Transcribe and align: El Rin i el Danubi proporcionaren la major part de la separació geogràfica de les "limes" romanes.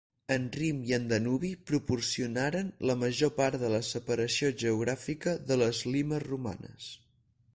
El 0.35 0.45
Rin 0.59 0.77
i 0.91 0.93
el 0.95 1.03
Danubi 1.09 1.51
proporcionaren 1.71 2.71
la 2.91 2.95
major 3.03 3.31
part 3.41 3.59
de 3.65 3.69
la 3.75 3.83
separació 3.89 4.49
geogràfica 4.63 5.35
de 5.51 5.61
les 5.65 5.85
"limes" 5.97 6.25
romanes. 6.29 6.89